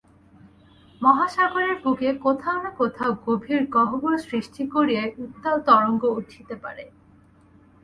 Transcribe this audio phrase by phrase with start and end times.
[1.01, 6.83] মহাসাগরের বুকে কোথাও না কোথাও গভীর গহ্বর সৃষ্টি করিয়াই উত্তাল তরঙ্গ উঠিতে পারে।